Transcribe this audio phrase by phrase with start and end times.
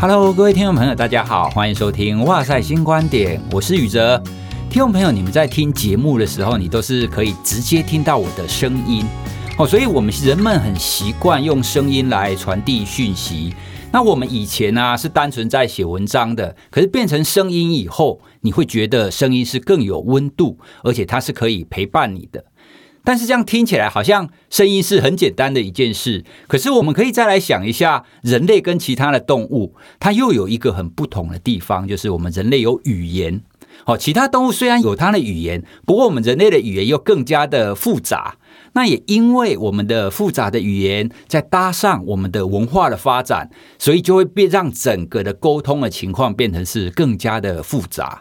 [0.00, 4.18] Hello，各位听众朋友，大家好，欢迎收听《哇塞新观点》，我是宇哲。
[4.70, 9.04] 听众朋友，你们在听节目的时候，你都是可以直接听到我的声音
[9.58, 13.54] 哦，所以我们人们很习惯用声音来传递讯息。
[13.92, 22.42] 那我们以前呢、是单纯在写文章的，可是变成声音以后，你会觉得声音是更有温度，而且它是可以陪伴你的。
[23.04, 33.42] 但是这样听起来好像声音是很简单的一件事，可是我们可以再来想一下，人类跟其他的动物，它又有一个很不同的地方，就是我们人类有语言。
[33.84, 38.36] 好，其他动物虽然有它的语言，不过我们人类的语言又更加的复杂。
[38.74, 48.20] 那也因为我们的复杂的语言，再搭上我们的文化的发展，所以就会变让整个的沟通的情况变成是更加的复杂。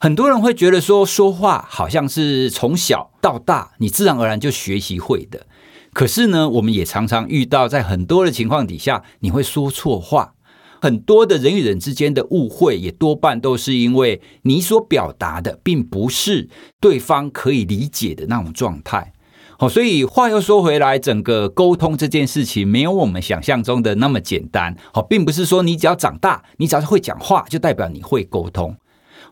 [0.00, 5.44] 很多人会觉得说，说话好像是从小到大你自然而然就学习会的，
[5.92, 10.34] 可是呢，我们也常常遇到在很多的情况底下，你会说错话。
[10.80, 19.12] 很多的人与人之间的误会，也多半都是因为你所表达的并不是对方可以理解的那种状态。
[19.58, 24.76] 好，所以话又说回来，整个沟通这件事情没有我们想象中的那么简单。
[24.94, 28.76] 好，并不是说你只要长大，你只要是会讲话，就代表你会沟通。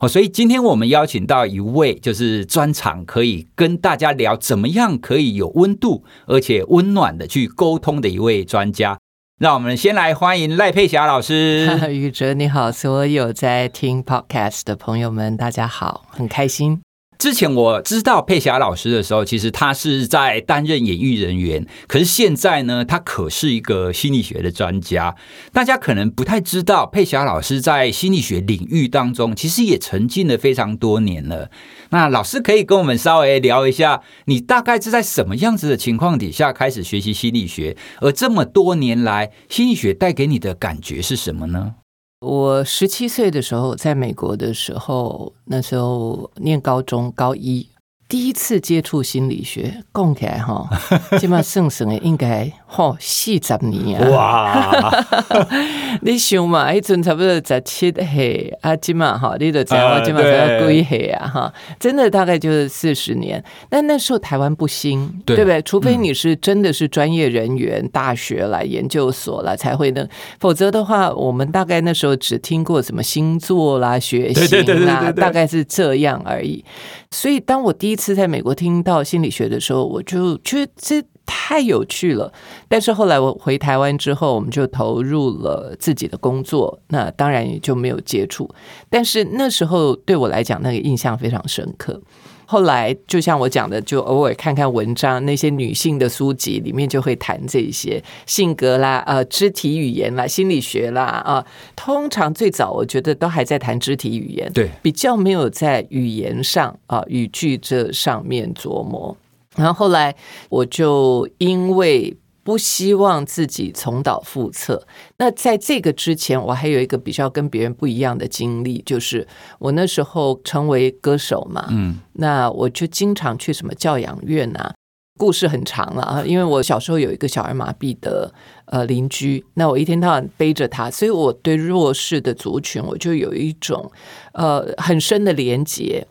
[0.01, 8.99] 哦，所以今天我们邀请到一位，就是专场可以跟大家聊怎么样可以有温度而且温暖的去沟通的一位专家。
[9.39, 11.69] 让我们先来欢迎赖佩霞老师。
[11.93, 16.86] 宇哲你好，所有在听 Podcast 的朋友们，大家好，很开心。
[17.19, 21.67] 之前我知道佩霞老师的时候，其实他是在担任演艺人员。
[21.87, 25.15] 可是现在呢，他可是一个心理学的专家。
[25.53, 31.51] 大家可能不太知道，佩霞老师在心理学领域当中，其实也沉浸了非常多年了。
[31.91, 37.77] 那老师可以跟我们稍微聊一下，你大概是在什么样子的情况底下开始学习心理学？
[38.01, 41.75] 而这么多年来，心理学带给你的感觉是什么呢？
[42.21, 47.69] 我十七岁的时候，在美国的时候，那时候念高中高一。
[48.09, 50.67] 第一次接触心理学，讲起来哈，
[51.21, 54.11] 起码算算的应该吼四十年啊！
[54.11, 55.05] 哇，
[56.03, 61.27] 你想嘛，迄阵差不多十七岁啊，起码哈，你都知道起码才几岁啊？
[61.29, 63.43] 哈，真的大概就是四十年。
[63.69, 65.63] 但那时候台湾不兴，对，不对？
[65.63, 70.07] 除非你是真的是专业人员，嗯、大学来研究所了才会能，
[70.41, 76.65] 否则的话，我们大概那时候只听过什么星座啦、血型啦，大概是这样而已。
[77.13, 82.33] 所以，当我第一次在美国听到心理学的时候，我就觉得这太有趣了。
[82.69, 88.49] 但是后来我回台湾之后，我们就投入了自己的工作，那当然也就没有接触。
[88.89, 92.01] 但是那时候对我来讲，那个印象非常深刻。
[92.49, 101.45] 后来，就像我讲的，就偶尔看看文章，那些女性的书籍里面就会谈这些性格啦、呃，肢体语言啦、心理学啦啊。
[101.75, 109.17] 通常最早我觉得都还在谈肢体语言，对，比较没有在语言上啊语句这上面琢磨。
[109.57, 110.15] 然后后来
[110.49, 112.17] 我就因为。
[112.47, 114.87] 不希望自己重蹈覆辙。
[115.19, 119.27] 那在这个之前，我还有一个比较跟别人不一样的经历，就是
[119.59, 124.73] 我那时候成为歌手嘛，嗯，那我就经常去什么教养院啊，
[125.19, 128.33] 故事很长了啊，因为我小时候有一个小儿麻痹的
[128.67, 133.91] 呃邻居，那我一天到晚背着他，所以我对弱势的族群，我就有一种
[134.35, 136.07] 呃很深的连结。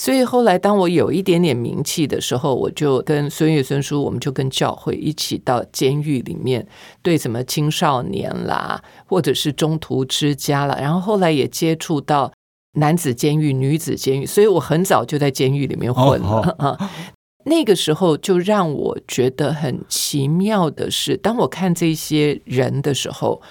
[0.00, 6.66] 所以后来，当我有一点点名气的时候，我就跟孙越孙叔，我们就跟教会一起到监狱里面，
[7.02, 12.32] 对什么青少年啦，或者是中途之家啦，然后后来也接触到
[12.78, 16.68] 男子监狱、女子监狱，所以我很早就在监狱里面混了啊。
[16.70, 16.88] Oh, oh.
[17.44, 23.42] 那个时候就让我觉得很奇妙的是，当我看这些人的时候，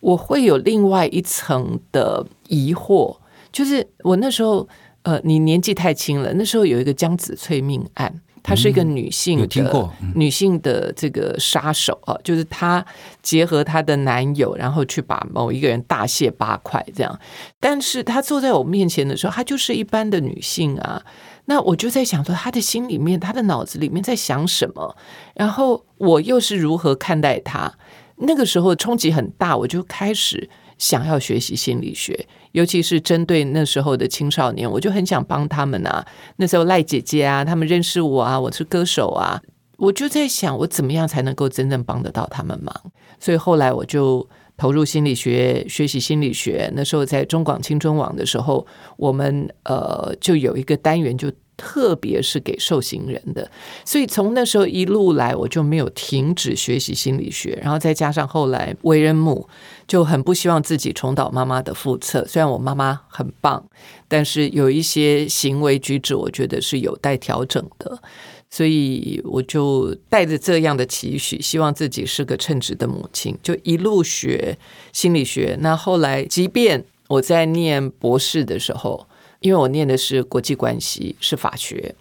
[0.00, 3.18] 我会有另外一层的疑惑，
[3.52, 4.68] 就是我那时候。
[5.02, 6.32] 呃，你年纪太轻了。
[6.34, 12.84] 那时候有一个江子翠命案，她是一个女性的，嗯，有听过，嗯，女性的这个杀手啊，就是她
[13.22, 17.18] 结合她的男友，然后去把某一个人大卸八块这样。
[17.58, 21.02] 但是她坐在我面前的时候，她就是一般的女性啊。
[21.46, 24.96] 那我就在想说，她的心里面，她的脑子里面在想什么？
[25.34, 27.72] 然后我又是如何看待她？
[28.18, 30.48] 那个时候冲击很大，我就开始
[30.78, 32.28] 想要学习心理学。
[32.52, 36.06] 尤其是针对那时候的青少年，我就很想帮他们啊。
[36.36, 39.40] 那时候赖姐姐啊，他们认识我啊，我是歌手啊，
[39.78, 42.74] 我就在想，我怎么样才能够真正帮得到他们忙？
[43.18, 46.70] 所以后来我就投入心理学，学习心理学。
[46.74, 48.66] 那时候在中广青春网的时候，
[48.96, 53.48] 我们呃就有一个单元，就特别是给受刑人的。
[53.84, 57.58] 所以从那时候一路来，我就没有停止学习心理学。
[57.62, 59.48] 然后再加上后来为人母，
[59.92, 62.24] 就很不希望自己重蹈妈妈的覆辙。
[62.26, 63.62] 虽然我妈妈很棒，
[64.08, 68.00] 但是有一些行为举止，我觉得是有待调整的。
[68.48, 74.56] 所以我就带着这样的期许，希望自己是个称职的母亲，就一路学
[74.94, 75.58] 心理学。
[75.60, 79.06] 那后来，即便我在念博士的时候，
[79.40, 81.94] 因为我念的是国际关系，是法学，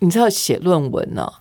[0.00, 1.32] 你知道写论文呢、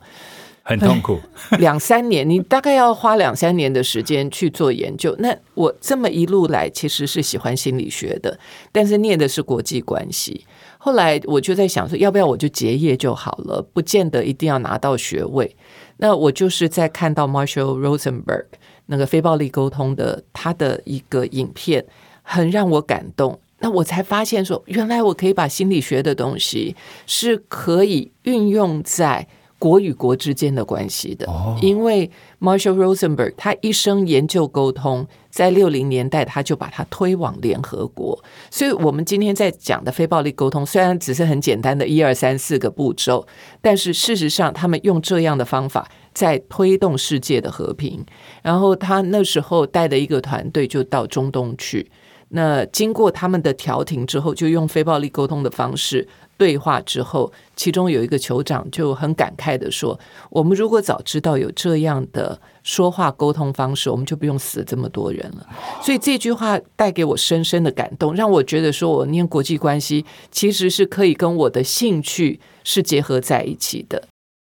[0.68, 1.18] 很痛苦，
[1.60, 5.16] 两三年，你大概要花两三年的时间去做研究。
[5.20, 8.38] 那我这么一路来，其实是喜欢心理学的，
[8.74, 10.46] 但是念的是国际关系。
[10.78, 15.56] 后来我就在想说，要不要我就结业就好了，不见得一定要拿到学位。
[16.00, 18.48] 那我就是在看到 Marshall Rosenberg
[18.88, 21.86] 那个非暴力沟通的他的一个影片，
[22.22, 23.40] 很让我感动。
[23.60, 26.76] 那我才发现说，原来我可以把心理学的东西
[27.06, 29.30] 是可以运用在。
[29.60, 31.28] 国与国之间的关系的，
[31.62, 32.10] 因为
[32.40, 43.26] Marshall Rosenberg 他一生研究沟通，在六零年代他就把它推往联合国，所以我们今天在讲的非暴力沟通，虽然只是很简单的一二三四个步骤，
[43.60, 48.06] 但是事实上他们用这样的方法在推动世界的和平。
[48.44, 51.90] 然后他那时候带的一个团队就到中东去，
[52.30, 56.08] 那经过他们的调停之后，就用非暴力沟通的方式。
[56.38, 60.00] 对话之后，其中有一个酋长就很感慨地说
[60.30, 65.48] ：“我们如果早知道有这样的说话沟通方式，我们就不用死这么多人了。”
[65.82, 74.04] 所以这句话带给我深深的感动，让我觉得说我念国际关系其实是可以跟我的兴趣是结合在一起的。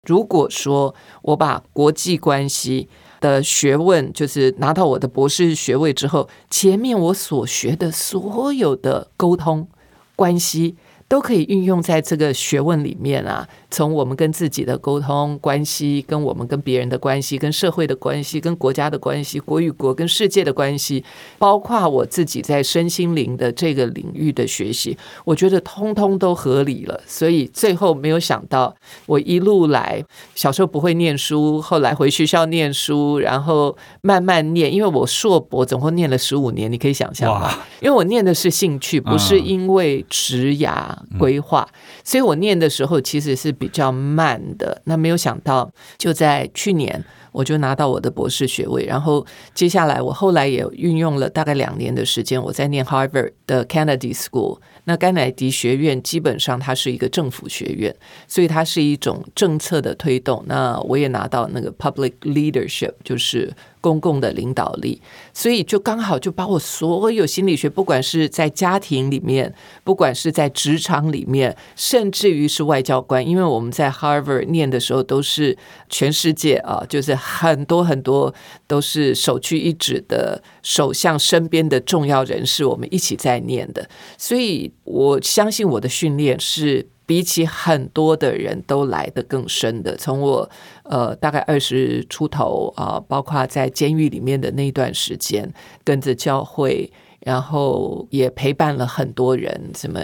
[0.07, 2.87] 如果说我把国际关系
[3.19, 9.67] 的学问，就是拿到我的博士学位之后，前面我所学的所有的沟通
[10.15, 10.77] 关系。
[11.11, 13.45] 都可以运用在这个学问里面啊。
[13.69, 21.03] 从我们跟自己的沟通关系，跟我们跟别人的关系，跟社会的关系，跟国家的关系，国与国跟世界的关系，
[21.37, 27.01] 包括我自己在身心灵的这个领域的学习，我觉得通通都合理了。
[27.05, 28.73] 所以最后没有想到，
[29.05, 30.01] 我一路来
[30.33, 37.51] 小时候不会念书，后来回学校念书，然后慢慢念，因为我硕博总共念了十五年，你可以想象吗？
[37.81, 41.67] 因为我念的是兴趣，不是因为职涯规划，
[42.03, 44.81] 所以我念的时候其实是比较慢的。
[44.85, 54.59] 那没有想到，就在去年我就拿到我的博士学位，然后接下来我后来也运用了大概两年的时间，我在念 Harvard 的 Kennedy School。
[54.85, 57.95] 那甘乃迪学院基本上它是一个政府学院，
[58.27, 60.43] 所以它是一种政策的推动。
[60.47, 63.53] 那我也拿到那个 Public Leadership，就是。
[63.81, 65.01] 公共的领导力，
[65.33, 69.51] 所以就刚好就把我所有心理学，不管是在家庭里面，
[69.83, 75.57] 不管是在职场里面，甚至于是外交官，因为我们在 Harvard 念的时候都是
[75.89, 78.31] 全世界啊，就是很多很多
[78.67, 86.87] 都是首屈一指的首相身边的重要人士，我们一起在念的，所以我相信我的训练是。
[87.03, 90.49] 比起很多的人都来得更深的，从我
[90.83, 95.51] 呃大概二十出头啊，包括在监狱里面的那段时间，
[95.83, 96.89] 跟着教会，
[97.19, 99.99] 然后也陪伴了很多人，什么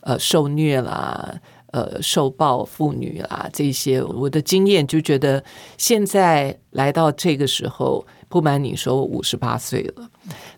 [0.00, 1.38] 呃受虐啦，
[1.72, 5.44] 呃受暴妇女啦这些，我的经验就觉得
[5.76, 10.10] 现在来到这个时候，不瞒你说，我五十八岁了。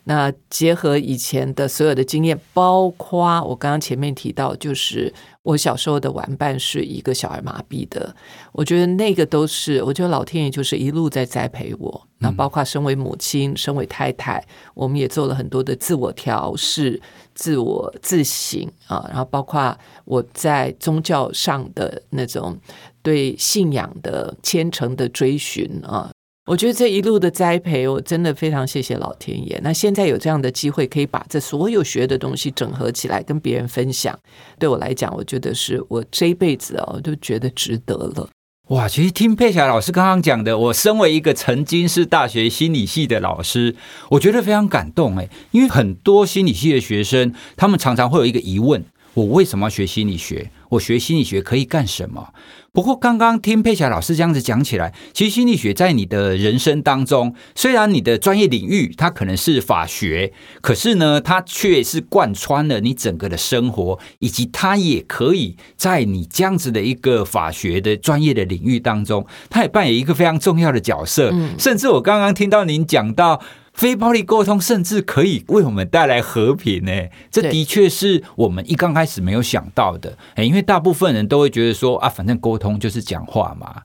[0.03, 5.13] 那结合以前的所有的经验，包括我刚刚前面提到，就是。
[5.41, 8.13] 我小时候的玩伴是一个小儿麻痹的，
[8.51, 12.07] 我觉得那个都是，我觉得老天爷就是一路在栽培我。
[12.19, 14.45] 那包括身为母亲、身为太太，
[14.75, 17.01] 我们也做了很多的自我调试、
[17.33, 19.03] 自我自省啊。
[19.07, 22.55] 然后包括我在宗教上的那种
[23.01, 26.11] 对信仰的虔诚的追寻啊。
[26.49, 29.59] 我觉得这一路的栽培，我真的非常谢谢老天爷。
[29.63, 34.17] 那现在有这样的机会，可以把这所有学的东西整合起来，跟别人分享，
[34.57, 38.27] 对我来讲，我觉得是我这一辈子哦，都觉得值得了。
[38.69, 43.75] 哇，其实听佩霞老师刚刚讲的，我身为一个曾经是大学心理系的老师，
[44.09, 50.49] 我觉得非常感动诶，因为很多心理系的学生，他们常常会有一个疑问：我为什么要学心理学？
[50.69, 52.29] 我学心理学可以干什么？
[52.71, 71.33] 不过刚刚听佩霞老师这样子讲起来，其实心理学在你的人生当中，虽然你的专业领域它可能是法学，可是呢，它却是贯穿了你整个的生活，以及它也可以在你这样子的一个法学的专业的领域当中，它也扮演一个非常重要的角色。
[71.57, 73.41] 甚至我刚刚听到您讲到。
[73.79, 76.91] 非暴力沟通甚至可以为我们带来和平呢，
[77.31, 80.17] 这的确是我们一刚开始没有想到的。
[80.35, 83.83] 哎，因为大部分人都会觉得说啊，反正沟通就是讲话嘛。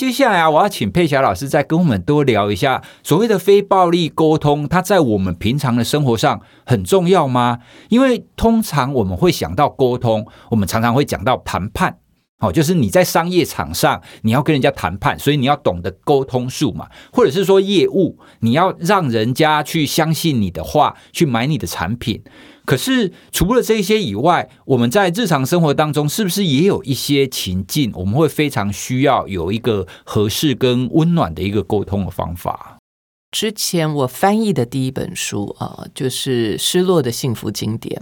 [0.00, 7.58] 接下来啊，我要请佩霞老师再跟我们多聊一下所谓的非暴力沟通，它在我们平常的生活上很重要吗？
[7.90, 11.98] 因为通常我们会想到沟通，我们常常会讲到谈判。
[12.40, 22.22] 好，就是你在商业场上，你要跟人家谈判，所以你要懂得沟通术嘛，或者是说业务，你要让人家去相信你的话，去买你的产品。
[22.64, 32.76] 可是除了这些以外，我们在日常生活当中，是不是也有一些情境，我们会非常需要有一个合适跟温暖的一个沟通的方法？
[33.32, 38.00] 之前我翻译的第一本书啊，就是《失落的幸福经典》。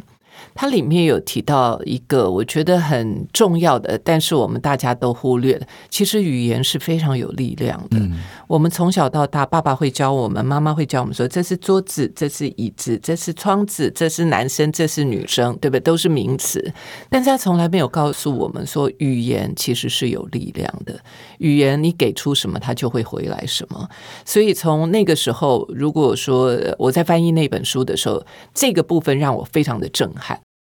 [0.55, 5.67] 它里面有提到一个我觉得很重要的，但是我们大家都忽略了。
[5.89, 7.99] 其实语言是非常有力量的。
[7.99, 16.73] 嗯、我们从小到大，爸爸会教我们，妈妈会教我们说：“这是桌子，这是椅子，这是窗子，这是男生，这是女生，对不对？”都是名词。
[17.09, 20.99] 但是他从来没有告诉我们说，语言其实是有力量的。
[21.39, 23.89] 语言你给出什么，它就会回来什么。
[24.25, 28.25] 所以从那个时候，如果说我在翻译那本书的时候，
[28.55, 30.36] 这个部分让我非常的震撼。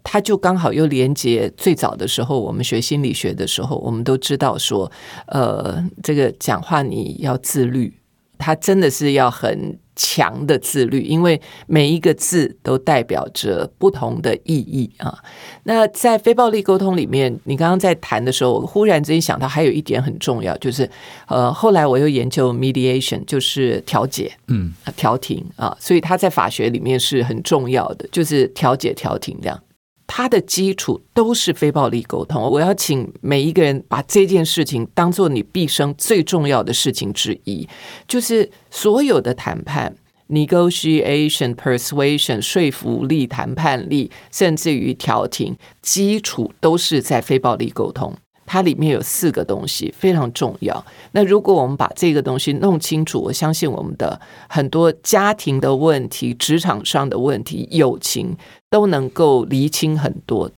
[0.09, 4.89] 他就刚好又连接最早的时候，我们学心理学的时候，我们都知道说，
[5.25, 7.93] 呃，这个讲话你要自律，
[8.37, 15.21] 他真的是要很强的自律，因为每一个字都代表着不同的意义啊。
[15.63, 20.89] 那在非暴力沟通里面，你刚刚在谈的时候，我忽然之间想到还有一点很重要，就是
[21.27, 29.59] 呃，后来我又研究 mediation，就是调解，嗯，调停啊，所以他在法学里面是很重要的，就是调解、调停这样。
[30.07, 32.41] 它的基础都是非暴力沟通。
[32.49, 37.67] 我要请每一个人把这件事情当做你毕生最重要的事情之一，
[38.07, 39.95] 就是所有的谈判、
[40.29, 48.15] negotiation、persuasion、说服力、谈判力，甚至于调停，基础都是在非暴力沟通。
[48.47, 50.83] 它里面有四个东西非常重要。
[51.11, 58.35] 那如果我们把这个东西弄清楚，我相信我们的很多家庭的问题、职场上的问题、友情
[58.71, 60.49] 都能够厘清很多。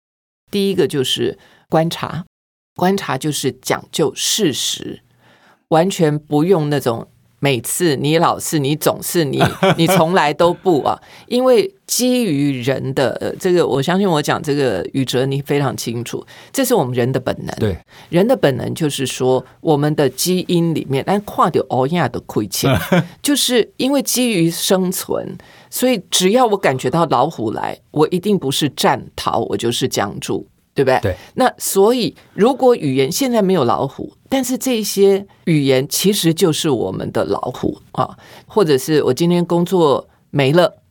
[0.50, 2.26] 第一个就是观察，
[2.76, 5.02] 观察就是讲究事实，
[5.68, 7.08] 完全不用那种。
[7.40, 9.42] 每次你老是你总是你
[9.78, 17.56] 你从来都不啊，因为基于人的呃这个，我相信我讲这个宇哲你非常清楚，这是我们人的本能。
[17.58, 17.78] 对，
[18.10, 22.70] 人的本能就是说，我们的基因里面，但跨掉欧亚的亏欠，
[23.24, 25.38] 就是因为基于生存，
[25.70, 30.46] 所以只要我感觉到老虎来，我一定不是战逃，我就是僵住。
[30.84, 31.12] 对不对？
[31.12, 31.16] 对。
[31.36, 38.18] 那所以，如果语言现在没有老虎，但是这些语言其实就是我们的老虎啊，
[38.48, 40.82] 或者是我今天工作没了，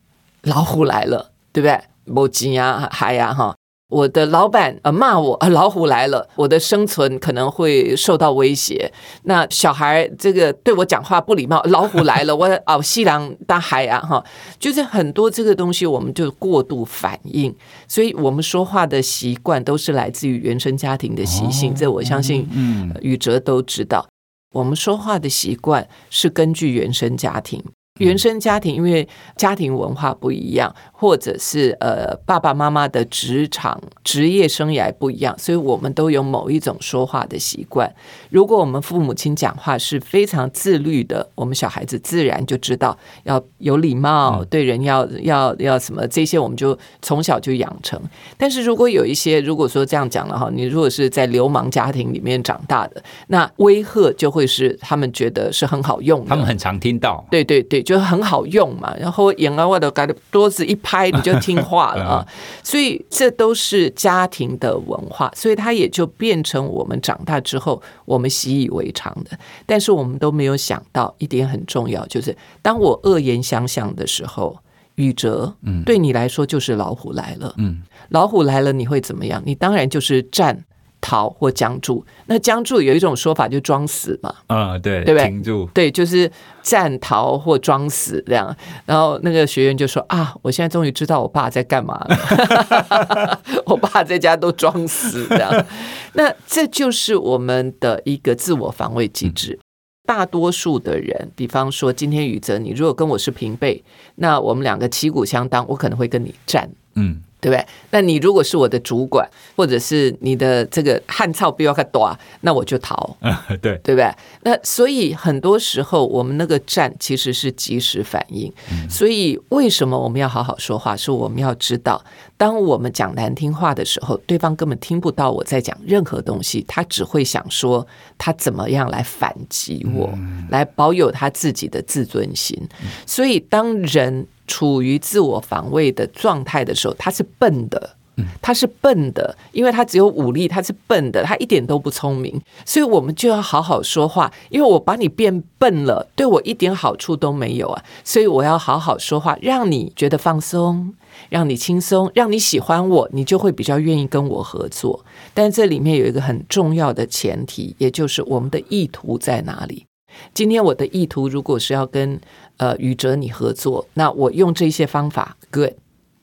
[0.43, 1.79] 老虎来了，对不对？
[2.05, 3.55] 某吉呀，海呀，哈。
[3.89, 8.91] 我的老板呃骂我，呃老虎来了，我的生存可能会受到威胁。
[9.23, 14.23] 那小孩这个对我讲话不礼貌，老虎来了， 我哦西凉大海啊哈，
[14.59, 17.53] 就是很多这个东西我们就过度反应，
[17.87, 24.07] 所以我们说话的习惯都是来自于原生家庭的习性，这我相信嗯宇哲都知道，
[24.53, 27.63] 我们说话的习惯是根据原生家庭。
[27.99, 37.93] 原生家庭因为家庭文化不一样，或者是呃爸爸妈妈的职场职业生涯不一样，所以我们都有某一种说话的习惯。
[38.29, 48.01] 如果我们父母亲讲话是非常自律的，我们小孩子自然就知道要有礼貌，对人要要要什么，这些我们就从小就养成。
[48.37, 57.25] 但是如果有一些，如果说这样讲了哈，你如果是在流氓家庭里面长大的，那威吓就会是他们觉得是很好用的，他们很常听到。
[57.29, 57.83] 对对对。
[57.89, 62.27] 就很好用嘛，然后眼啊，我的改的桌子一拍，你就听话了啊。
[62.63, 69.35] 所以这都是家庭的文化，所以它也就变成我们长大之后我们习以为常的。
[69.65, 74.55] 但是我们都没有想到一点很重要，就是当我恶言相向的时候，
[74.93, 79.41] 宇哲，嗯，对你来说就是老虎来了，嗯，老虎来了你会怎么样？
[79.43, 80.63] 你当然就是战。
[81.01, 85.29] 逃或僵住，那僵住有一种说法就装死嘛，啊、嗯，对，对不对？
[85.29, 86.29] 停住，对，就是
[86.61, 88.55] 战逃或装死这样。
[88.85, 95.65] 然后那个学员就说啊，我现在终于知道我爸在干嘛了， 我爸在家都装死这样。
[96.13, 99.57] 那这就是我们的一个自我防卫机制。
[99.61, 99.63] 嗯、
[100.05, 103.83] 大多数的人，比方说今天宇哲，你如果跟我是平辈，
[104.15, 107.21] 那我们两个旗鼓相当，我可能会跟你战，嗯。
[107.41, 107.65] 对不对？
[107.91, 113.17] 那你如果是我的主管，或者是你的这个汉草比较多，那我就逃。
[113.21, 114.11] 嗯， 对，对不对？
[114.43, 118.51] 那所以很多时候我们那个战其实是及时反应。
[118.71, 118.89] 嗯。
[118.89, 120.95] 所以为什么我们要好好说话？
[120.95, 122.03] 是我们要知道，
[122.35, 132.57] 当我们讲难听话的时候，对方根本听不到我在讲任何东西，他只会想说他怎么样来反击我，嗯，来保有他自己的自尊心。
[132.81, 132.87] 嗯。
[133.05, 137.95] 所以当人处于自我防卫的状态的时候，他是笨的，
[138.41, 150.93] 他是笨的，因为他只有武力，他是笨的，他一点都不聪明，所以我们就要好好说话，因为我把你变笨了，对我一点好处都没有啊，所以我要好好说话，让你觉得放松，
[151.29, 155.05] 让你轻松，让你喜欢我，你就会比较愿意跟我合作。
[155.33, 159.85] 但这里面有一个很重要的前提，也就是我们的意图在哪里？
[160.33, 162.19] 今天我的意图如果是要跟
[162.57, 165.71] 呃宇哲你合作，那我用这些方法，good，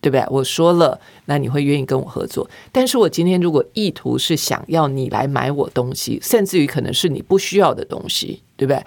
[0.00, 0.24] 对不对？
[0.28, 2.48] 我说了，那你会愿意跟我合作。
[2.70, 8.82] 但是我今天如果意图是想要你来买我东西，甚至于可能是你不需要的东西，对不对？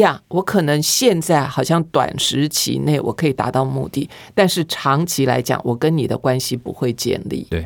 [0.00, 7.46] 呀，我可能现在好像短时期内我可以达到目的，但是长期来讲，我跟你的关系不会建立。
[7.48, 7.64] 对。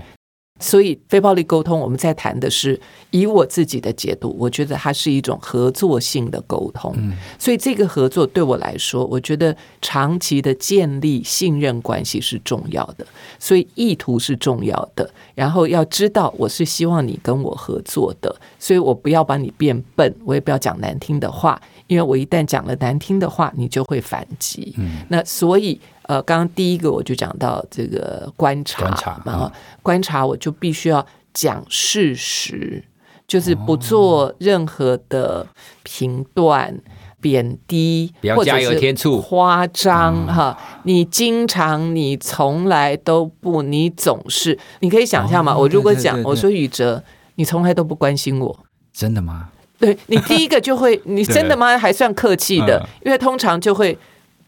[0.61, 2.79] 所以，非暴力沟通，我们在谈的是
[3.11, 6.95] 以我自己的解读，我觉得它是一种合作性的沟通。
[7.39, 13.07] 所以，这个合作对我来说，我觉得长期的建立信任关系是重要的。
[13.39, 15.11] 所以，意图是重要的。
[15.35, 24.77] 然后，要知道我是希望你跟我合作的，所以我不要把你变笨，我也不要讲难听的话，因为我一旦讲了难听的话，你就会反击。
[25.09, 25.81] 那所以。
[26.03, 29.53] 呃，刚刚第一个我就讲到这个观察嘛，观察，嗯、
[29.83, 32.83] 观察我就必须要讲事实，
[33.29, 35.47] 就是不做任何的
[35.85, 36.77] 评断、
[37.21, 40.59] 贬低，或者是夸张哈。
[40.83, 45.57] 你经常，你从来都不，你总是，你可以想象吗？
[45.57, 47.05] 我如果讲，我说宇哲，
[47.37, 48.59] 你从来都不关心我，
[48.93, 49.51] 真的吗？
[49.79, 51.79] 对，你第一个就会，你 真的吗？
[51.79, 53.97] 还算客气的，因为通常就会。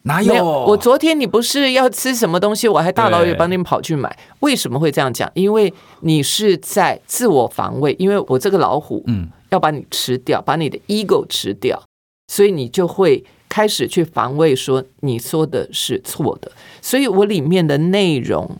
[0.02, 0.34] 哪有？
[0.34, 0.44] 有？
[0.44, 4.16] 我昨天你不是要吃什么东西，我还大老远帮你们跑去买。
[4.40, 5.30] 为什么会这样讲？
[5.34, 11.80] 因为你是在自我防卫，因为我这个老虎，嗯，要把你吃掉，把你的 ego 吃掉，
[12.26, 16.50] 所以你就会开始去防卫，说你说的是错的。
[16.80, 18.58] 所以我里面的内容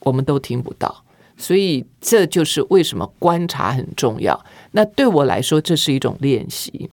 [0.00, 1.04] 我们都听不到，
[1.36, 4.44] 所以这就是为什么观察很重要。
[4.72, 6.88] 那对我来说，这是一种练习。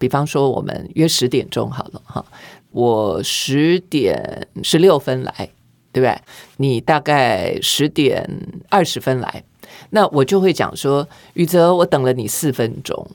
[0.00, 2.24] 比方说，我们约十点钟好了，哈。
[2.70, 5.50] 我十点十六分来，
[5.92, 6.16] 对不对？
[6.58, 8.28] 你大概十点
[8.68, 9.42] 二十分来，
[9.90, 13.06] 那我就会讲说，宇哲，我等了你四分钟。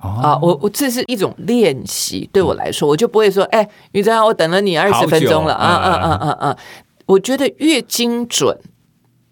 [0.00, 6.58] 哦、啊，我我这是一种练习，对我来说，我就不会说，哎，宇哲，我等了你二十分钟了，啊啊啊啊啊！
[7.06, 8.58] 我觉得越精准，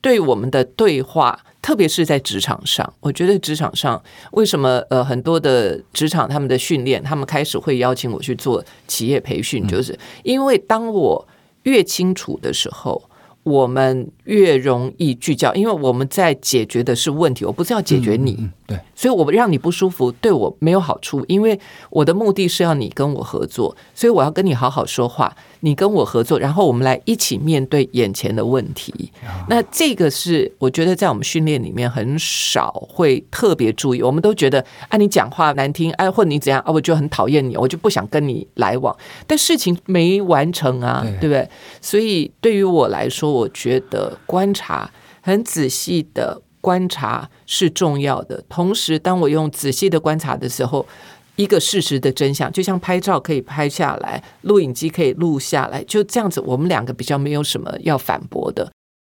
[0.01, 1.41] 对我们的对话。
[1.63, 11.29] 特别是在职场上，我觉得职场上为什么呃很多的职场他们的训练，他们开始会邀请我去做企业培训，就是因为当我
[11.65, 13.03] 越清楚的时候。
[13.43, 21.59] 我们越容易聚焦，因为我们在解决的是问题，我不是要解决你，嗯、对，所以我让你不舒服，对我没有好处，因为
[21.91, 29.11] 我的目的是要你跟我合作，所以我要跟你好好说话，你跟我合作，然后我们来一起面对眼前的问题。
[29.49, 41.49] 那这个是我觉得在我们训练里面很少会特别注意，我们都觉得啊，你讲话难听，哎，或者你怎样啊，我就很讨厌你，我就不想跟你来往，但事情没完成啊，对，对不对？
[41.81, 44.89] 所以对于我来说，我觉得观察
[45.21, 48.43] 很仔细的观察是重要的。
[48.49, 50.87] 同时，当我用仔细的观察的时候，
[51.37, 58.71] 一个事实的真相，就像拍照可以拍下来，录影机可以录下来，就这样子，我们两个比较没有什么要反驳的。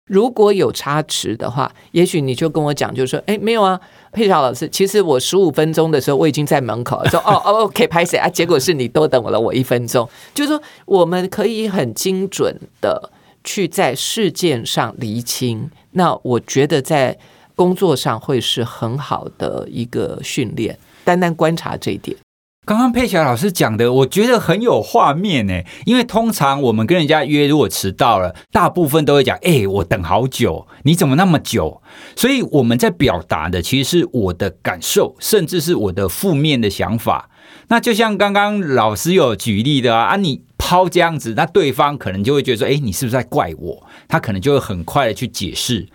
[0.08, 3.80] 如果有差池的话，也许你就跟我讲，就是说，哎，没有啊，
[4.12, 8.28] 佩乔老师，其实我十五分钟的时候我已经在门口了，说， 哦哦，OK，拍谁啊？
[8.28, 13.12] 结果是你多等了我一分钟，就是说，我们可以很精准的。
[13.48, 17.16] 去在事件上厘清，那我觉得在
[17.56, 20.78] 工作上会是很好的一个训练。
[21.04, 22.18] 单单观察这一点，
[22.66, 25.62] 刚刚佩霞老师讲的，我觉得很有画面呢。
[25.86, 31.84] 因为通常我们跟人家约，如果迟到了，大部分都会讲：“哎，我等好久，你怎么那么久？”
[32.18, 37.30] 所以我们在表达的其实是我的感受，甚至是我的负面的想法。
[37.68, 43.86] 那就像刚刚老师有举例的啊，啊你抛这样子，那对方可能就会觉得说，哎，你是不是在怪我？
[44.08, 45.88] 他可能就会很快的去解释。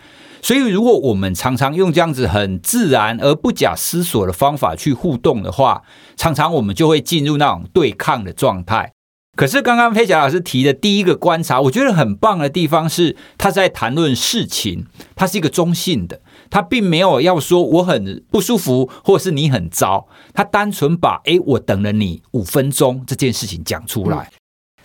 [0.42, 5.83] 所以，如果我们常常用这样子很自然而不假思索的方法去互动的话，
[6.16, 8.92] 常常我们就会进入那种对抗的状态。
[9.37, 24.31] 可是刚刚佩霞老师提的第一个观察，我觉得很棒的地方是，他在谈论事情，他是一个中性的，他并没有要说我很不舒服，或是你很糟，他单纯把哎，我等了你五分钟这件事情讲出来。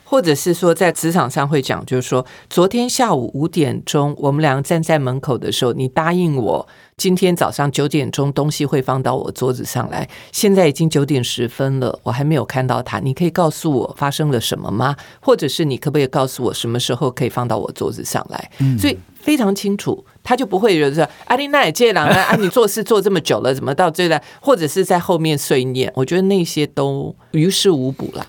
[0.05, 10.07] 嗯或者是说，在职场上会讲，就是说，昨天下午五点钟，我们两个站在门口的时候，你答应我，今天早上九点钟东西会放到我桌子上来。
[10.31, 12.99] 现在已经九点十分了，我还没有看到它。
[12.99, 14.95] 你可以告诉我发生了什么吗？
[15.19, 18.51] 或者是你可不可以告诉我什么时候可以放到我桌子上来？
[18.59, 24.21] 嗯，所以非常清楚，他就不会觉得阿丽娜也这样啊，啊，你做事做这么久了，怎么到这来？
[24.39, 25.91] 或者是在后面碎念？
[25.95, 28.25] 我觉得那些都于事无补了。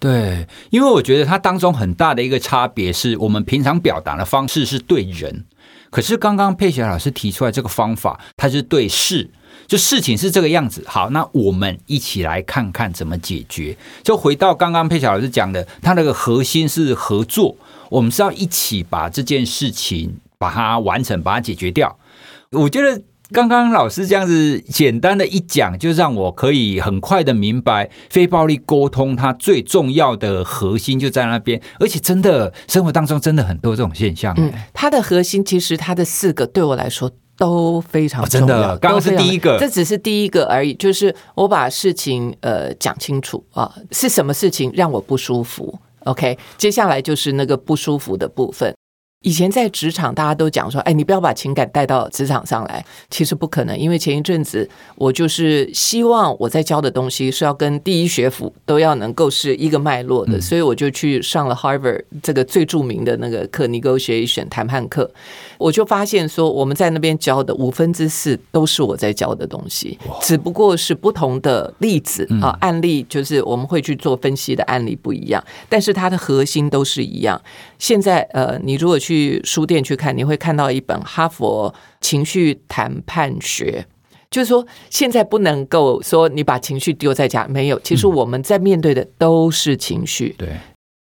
[0.00, 5.44] 对，因为我觉得它当中很大的一个差别是我们平常表达的方式是对人，
[5.90, 9.30] 可是刚刚佩霞老师提出来这个方法，它是对事，
[9.66, 10.82] 就事情是这个样子。
[10.86, 13.76] 好，那我们一起来看看怎么解决。
[14.02, 17.54] 就回到刚刚佩霞老师讲的，它那个核心是合作，
[17.90, 21.98] 我们是要一起把这件事情把它完成，把它解决掉。
[22.52, 23.02] 我觉得。
[23.32, 34.34] 刚刚老师这样子简单的一讲，就让我可以很快的明白非暴力沟通它最重要的核心就在那边，而且真的生活当中真的很多这种现象。
[34.36, 38.46] 嗯，它的核心其实它的四个对我来说都非常重要。
[38.46, 48.74] 哦，真的，刚刚是第一个，这只是第一个而已，就是我把事情呃讲清楚啊，是什么事情让我不舒服？OK，接下来就是那个不舒服的部分。
[49.22, 65.10] 以前在职场，大家都讲说：“哎，你不要把情感带到职场上来。”其实不可能，因为前一阵子我就是希望我在教的东西是要跟第一学府都要能够是一个脉络的，所以我就去上了 Harvard 这个最著名的那个课 Negotiation 谈判课。
[65.58, 77.38] 我就发现说，我们在那边教的五分之四都是我在教的东西，只不过是不同的例子啊，案例就是我们会去做分析的案例不一样，但是它的核心都是一样。
[77.78, 79.09] 现在呃，你如果去
[79.44, 83.86] 书店去看，你会看到一本《哈佛情绪谈判学》，
[84.30, 90.48] 就是说现在不能够说你把情绪丢在家，没有，其实我们在面对的都是情绪，对。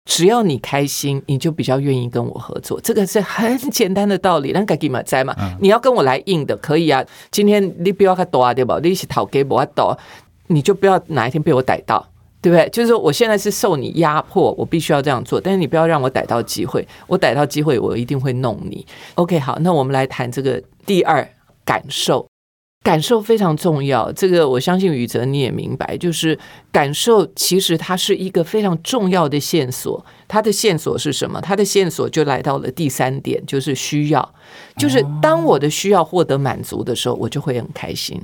[0.05, 2.81] 只要你开心，你就比较愿意跟我合作。
[2.81, 4.51] 这个是很简单的道理。
[4.51, 5.33] 那该给嘛在嘛？
[5.61, 7.05] 你要跟我来硬的，可以啊。
[7.29, 8.79] 今天你不要他多啊，对吧？
[8.81, 9.95] 你是讨给我多，
[10.47, 12.05] 你就不要哪一天被我逮到，
[12.41, 12.67] 对不对？
[12.69, 15.39] 就是说，我现在是受你压迫，我必须要这样做。
[15.39, 18.85] 但是你不要让我逮到机会，我逮到机会，我一定会弄你。
[19.15, 21.27] OK，好，那我们来谈这个第二
[21.63, 22.27] 感受。
[22.83, 26.35] 感受非常重要，这个我相信宇哲你也明白，就是
[26.71, 30.03] 感受其实它是一个非常重要的线索。
[30.27, 31.39] 它的线索是什么？
[31.39, 34.33] 它的线索就来到了第三点，就是需要。
[34.77, 38.19] 就是当我的需要获得满足的时候，我就会很开心。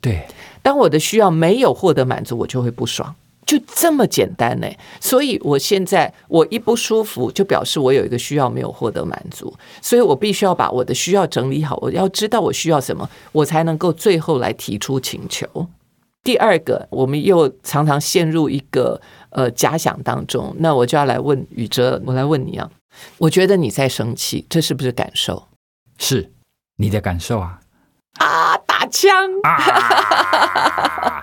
[0.00, 0.26] 对，
[0.62, 3.14] 当我的需要没有获得满足，我就会不爽。
[3.50, 4.68] 就这么简单呢，
[5.00, 15.66] 所以我现在我一不舒服，就表示我有一个需要没有获得满足，所以我必须要把我的需要整理好，我要知道我需要什么，我才能够最后来提出请求。
[16.22, 22.70] 第二个，我们又常常陷入一个呃假想当中，那我就要来问宇哲，我来问你啊，
[23.18, 25.48] 我觉得你在生气，这是不是感受？
[25.98, 26.30] 是
[26.76, 27.58] 你的感受啊。
[28.20, 28.49] 啊！
[28.90, 29.12] 打枪！
[29.44, 31.20] 啊、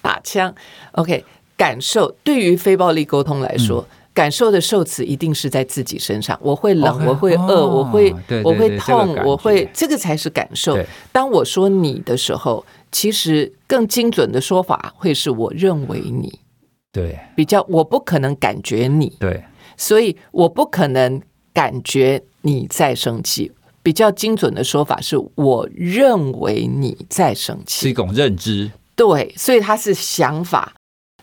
[0.00, 0.54] 打枪
[0.92, 1.22] ！OK，
[1.56, 6.38] 感受对于非暴力沟通来说，嗯、感受的受词一定是在自己身上。
[6.40, 10.78] 我会冷，okay, 我会饿，哦、我会，我会痛，这个、我会，这个才是感受。
[11.12, 16.40] 当我说你的时候，其实更精准的说法会是我认为你。
[16.90, 19.14] 对，比较我不可能感觉你。
[19.20, 19.44] 对，
[19.76, 21.20] 所以我不可能
[21.52, 23.52] 感觉你在生气。
[23.82, 28.70] 比较精准的说法是，我认为你在生气，是一种认知。
[28.94, 30.72] 对，所以它是想法。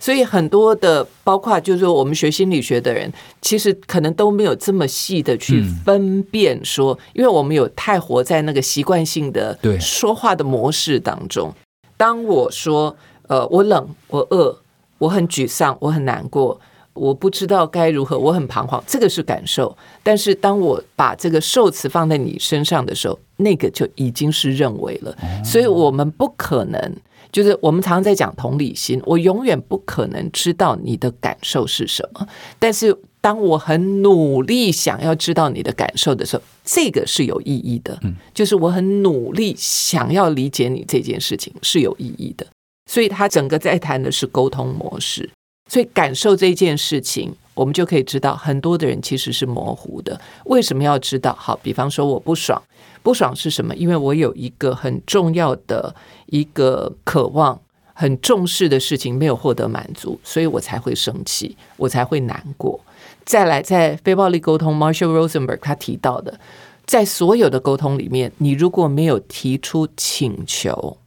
[0.02, 11.52] 所以很多的，包括就是说，我们学心理学的人，其实可能都没有这么细的去分辨说，嗯、因为我们有太活在那个习惯性的说话的模式当中。
[11.52, 12.96] 对当我说，
[13.28, 14.58] 呃，我冷，我饿，
[15.00, 16.58] 我很沮丧，我很难过。
[17.00, 19.76] 我不知道该如何，我很彷徨，这个是感受。
[20.04, 25.18] 但是当我把这个受词放在你身上的时候，那个就已经是认为了。
[25.44, 26.96] 所以我们不可能，
[27.32, 32.28] 就是我们常常在讲同理心，我永远不可能知道你的感受是什么。
[32.60, 37.98] 但是当我很努力想要知道你的感受的时候，这个是有意义的。
[38.34, 42.46] 就是我很努力想要理解你这件事情是有意义的。
[42.90, 45.30] 所以他整个在谈的是沟通模式。
[45.70, 50.20] 所以感受这件事情，我们就可以知道，很多的人其实是模糊的。
[50.46, 51.34] 为什么要知道？
[51.36, 52.62] 好，比方说我不爽，
[53.02, 53.74] 不爽是什么？
[53.76, 57.58] 因为我有一个很重要的一个渴望，
[57.94, 62.80] 很重视的事情没有获得满足，所以我才会生气，我才会难过。
[63.24, 66.40] 再来，在非暴力沟通，Marshall Rosenberg 他提到的，
[66.88, 70.98] 在所有的沟通里面，你如果没有提出请求，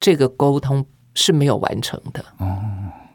[0.00, 2.24] 这个沟通是没有完成的。
[2.38, 2.58] 哦，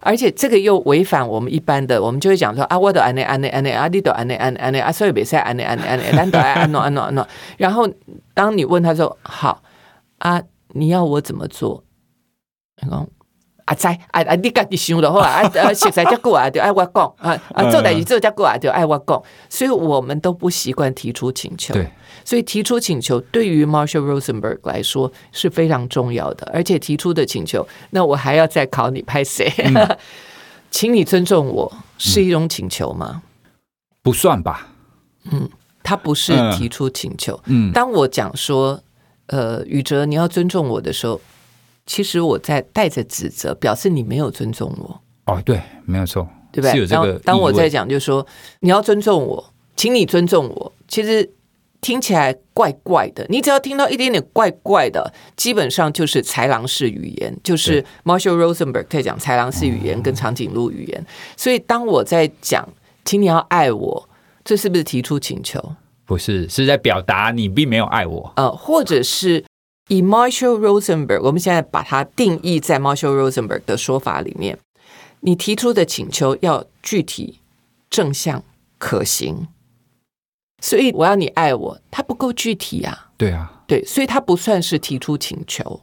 [0.02, 7.28] 而且这个又违反我们一般的，我们就会讲说啊，我的安内安内安内啊，你的安内安内安内啊，所以别说安内安内安内，难得安诺安诺安诺。
[7.58, 7.88] 然后
[8.34, 9.64] 当你问他说好
[10.18, 11.84] 啊，你要我怎么做？
[12.82, 13.08] 你讲。
[13.72, 14.36] 啊，在啊啊！
[14.36, 19.24] 你家己想的话啊啊，实在结果啊， 就爱我讲啊啊，做代志做结果啊，就爱我讲。
[19.50, 21.90] 所以我们都不习惯提出请求，对，
[22.26, 26.50] 所以提出请求对于 Marshall Rosenberg 来说是非常重要的。
[26.54, 29.50] 而且提出的请求，那我还要再考你拍谁？
[29.58, 29.98] 嗯、
[30.70, 33.22] 请你尊重我，是一种请求吗？
[34.04, 34.68] 不算吧。
[35.32, 35.50] 嗯，
[35.82, 37.40] 他不是提出请求。
[37.46, 38.82] 嗯，当我讲说，
[39.28, 41.22] 呃，宇哲，你要尊重我的时候。
[41.92, 45.02] 其实我在带着指责，表示你没有尊重我。
[45.26, 46.88] 哦，对，没有错，对不对？
[46.88, 48.26] 当当我在讲，就是说
[48.62, 50.72] 你要尊重我，请你尊重我。
[50.88, 51.30] 其实
[51.82, 61.06] 听起来怪怪的，你只要听到一点点怪怪的，基本上就是豺狼式语言，就是 Marshall Rosenberg 在讲豺狼式语言跟长颈鹿语言。
[61.36, 62.66] 所以当我在讲，
[63.04, 64.10] 请你要爱我，
[64.46, 65.76] 这是不是提出请求？
[66.06, 68.32] 不是，是在表达你并没有爱我。
[68.38, 69.44] 呃，或者是。
[69.92, 74.58] 以 Marshall Rosenberg，我们现在把它定义在 Marshall Rosenberg 的说法里面，
[75.20, 77.40] 你提出的请求要具体、
[77.90, 78.42] 正向、
[78.78, 79.50] 可行。
[80.62, 83.10] 所以我要你爱我，它不够具体啊。
[83.18, 85.82] 对啊，对，所以它不算是提出请求。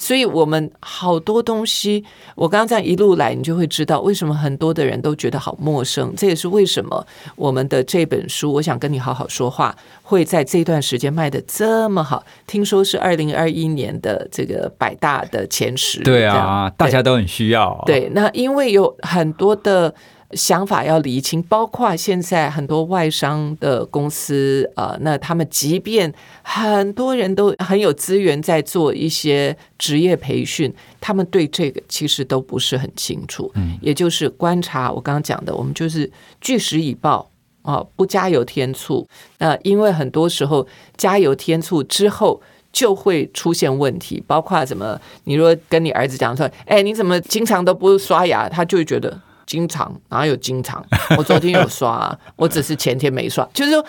[0.00, 2.04] 所以我们好多东西，
[2.34, 6.12] 我刚刚这样一路来，你就会知道为什么很多的人都觉得好陌生。
[6.16, 12.24] 这也是为什么我们的这本书《我想跟你好好说话》会在这段时间卖的这么好。
[12.44, 16.00] 听说是二零二一年的这个百大的前十。
[16.00, 17.80] 对啊，大家都很需要。
[17.86, 19.94] 对，那因为有很多的。
[20.34, 33.50] 想法要理清，包括现在很多外商的公司，呃，那他们即便很多人都很有资源在做一些职业培训，他们对这个其实都不是很清楚。
[33.54, 37.30] 嗯，也就是观察我刚刚讲的，我们就是据实以报
[37.62, 39.06] 啊，不加油添醋。
[39.38, 40.66] 那因为很多时候
[40.96, 42.40] 加油添醋之后
[42.72, 45.00] 就会出现问题，包括什么？
[45.24, 48.48] 你若跟你儿子讲说，哎，你怎么经常都不刷牙？
[48.48, 49.20] 他就会觉得。
[49.46, 50.84] 经常哪有经常？
[51.18, 53.48] 我昨天有刷，我只是前天没刷。
[53.52, 53.84] 就是说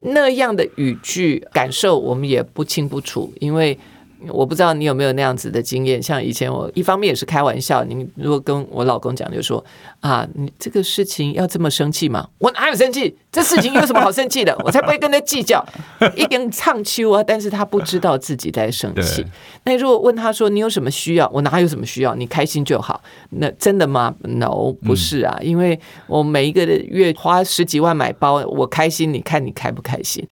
[0.00, 3.78] 那样的语句感受，我们也不清不楚，因为。
[4.30, 9.64] 我不知道你有没有那样子的经验，像以前我一方面也是开玩笑，你如果跟我老公讲，就说
[10.00, 12.28] 啊，你这个事情要这么生气吗？
[12.38, 13.16] 我哪有生气？
[13.30, 14.56] 这事情有什么好生气的？
[14.64, 15.64] 我才不会跟他计较，
[16.16, 17.22] 一点唱秋啊！
[17.22, 19.24] 但是他不知道自己在生气。
[19.64, 21.30] 那如果问他说你有什么需要？
[21.32, 22.14] 我哪有什么需要？
[22.14, 23.00] 你开心就好。
[23.30, 30.26] 那真的吗？No，不是啊，因为我每一个月花十几万买包，我开心，你看你开不开心？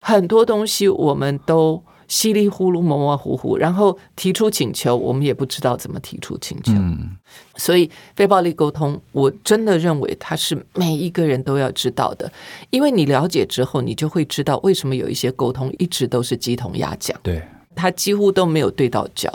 [0.00, 1.82] 很多东西我们都。
[2.10, 6.72] 稀里糊涂、模模糊糊，然后提出请求，我们也不知道怎么提出请求。
[6.72, 7.16] 嗯，
[7.54, 12.30] 所以非暴力沟通，我真的认为它是每一个人都要知道的，
[12.70, 17.16] 因为你了解之后，你就会知道为什么有一些沟通一直都是鸡同鸭讲。
[17.22, 17.40] 对，
[17.76, 19.32] 它几乎都没有对到焦。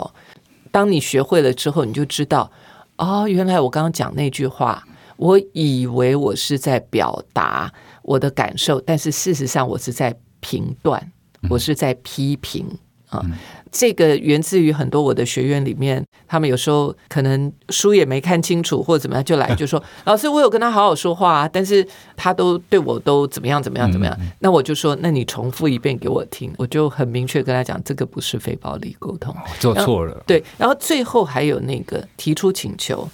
[0.70, 2.52] 当你学会了之后，你就知道，
[2.98, 4.86] 哦，原来我刚刚讲那句话，
[5.16, 11.10] 我以为我是在表达我的感受，但是事实上我是在评断。
[11.48, 12.66] 我是在批评
[13.08, 13.24] 啊，
[13.70, 30.20] 这个源自于很多我的学员里面，他们有时候可能书也没看清楚，或者怎么样就来就说：“老师，我有跟他好好说话啊，但是他都对我都怎么样怎么样怎么样。”那我就说：“那你重复一遍给我听。”我就很明确跟他讲，这个不是非暴力沟通，做错了。
[30.26, 33.08] 对，然后最后还有那个提出请求，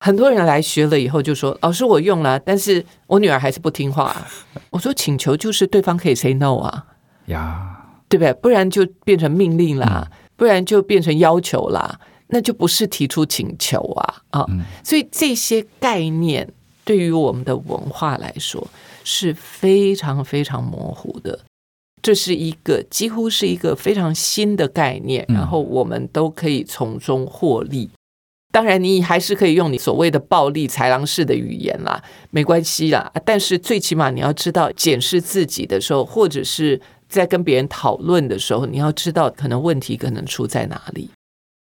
[0.00, 4.14] 很多人来学了以后就说：“老师，我用了，但是我女儿还是不听话。
[4.68, 6.84] ”我说：“请求就是对方可以 say no 啊。”
[7.30, 8.32] 呀，对不对？
[8.34, 14.44] 不然就变成命令啦，嗯、不然就变成要求啦，那就不是提出请求啊啊！
[14.48, 16.48] 嗯、所以这些概念
[16.84, 18.66] 对于我们的文化来说
[19.04, 21.40] 是非常非常模糊的。
[22.02, 27.90] 这是一个几乎是一个非常新的概念，然后我们都可以从中获利。
[27.92, 27.98] 嗯、
[28.52, 33.12] 当然，你还是可以用你所谓的暴力豺狼式的语言啦，没关系啦。
[33.24, 36.80] 但是最起码你要知道，检视自己的时候，或者是。
[37.10, 41.10] 在跟别人讨论的时候，你要知道可能问题可能出在哪里。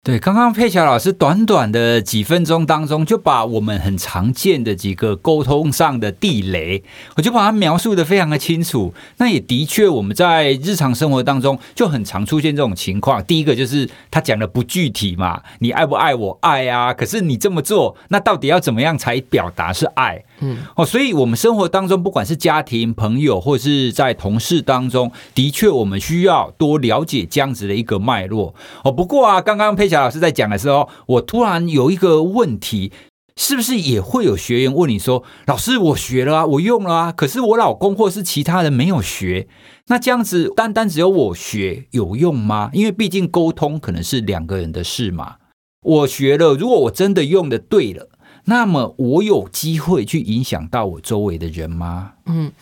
[0.03, 6.85] 对，刚刚佩乔老师短短的几分钟当中，就把我们很常见的几个沟通上的地雷，
[7.17, 8.93] 我就把它描述得非常的清楚。
[9.17, 13.25] 那也的确，我们在日常生活当中就很常出现这种情况。
[13.25, 16.37] 第一个就是他讲的不具体嘛，你爱不爱我？
[16.43, 20.23] 爱啊，可是你这么做，那到底要怎么样才表达是爱？
[20.41, 28.55] 嗯，哦，所以我们生活当中，不管是家庭、朋友，或是在同事当中，的确我们需要多了解这样子的一个脉络。
[28.83, 30.01] 哦，不过啊，刚刚佩霞。
[30.01, 32.93] 老师在讲的时候，我突然有一个问题，
[33.37, 39.49] 是不是也会有学员问你说：“老师，我学了啊，我用了啊，可是我老公或是其他人没有学，
[39.87, 42.71] 那这样子单单只有我学有用吗？
[42.73, 45.37] 因为毕竟沟通可能是两个人的事嘛。
[45.83, 48.09] 我学了，如果我真的用的对了，
[48.45, 52.53] 那么我有机会去影响到我周围的人吗？”嗯。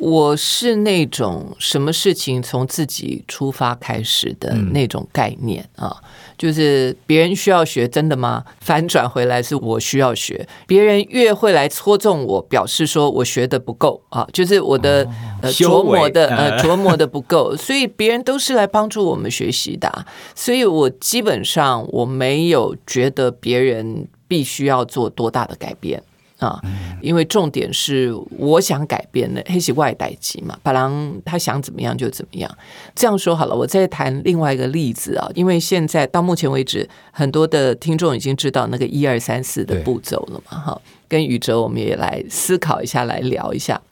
[0.00, 5.92] 我是那种什么事情从自己出发开始的那种概念啊，
[6.36, 8.44] 就是别人需要学，真的吗？
[8.60, 15.04] 反转回来是我需要学，别人越会来戳中我，表示说我学的不够啊，就是我的
[15.42, 26.00] 呃琢磨的呃 琢磨的不够，所以别人都是来帮助我们学习的，所以我基本上我没有觉得别人必须要做多大的改变。
[26.38, 26.62] 啊，
[27.02, 32.48] 因为重点是我想改变的，黑是外代机嘛，巴郎他想怎么样就怎么样。
[32.94, 43.82] 这样说好了，我再谈另外一个例子啊，因为现在到目前为止，很多的听众已经知道那个一二三四的步骤了嘛，哈，跟宇哲我们也来思考一下，来聊一下。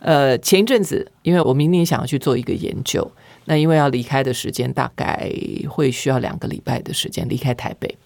[0.00, 3.08] 呃，前一阵子，因为我明年想要去做一个研究，
[3.44, 5.30] 那因为要离开的时间大概
[5.68, 7.96] 会需要两个礼拜的时间离开台北。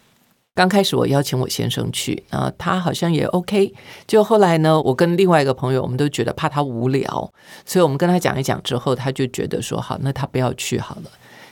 [0.57, 3.75] 刚开始我邀请我先生去，啊，他好像也 OK。
[4.07, 7.31] 就后来呢，我跟另外一个朋友，我们都觉得怕他无聊，
[7.67, 11.11] 所以我们跟他讲一讲之后，他就觉得说好，那他不要去好了。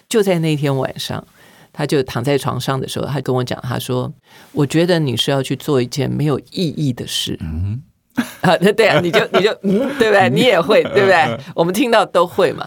[0.08, 1.22] 就在那天晚上，
[1.70, 4.10] 他就躺在床上的时候，他跟我讲，他说
[4.52, 7.82] ：“我觉得你是要去做一件没有意义的事。”嗯，
[8.40, 10.30] 啊， 对啊，你就你就嗯，对不对？
[10.30, 11.38] 你也会对不对？
[11.54, 12.66] 我们听到都会嘛。